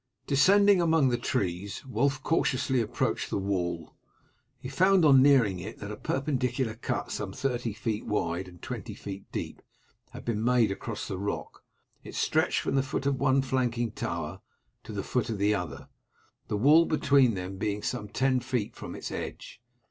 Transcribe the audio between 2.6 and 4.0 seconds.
approached the wall.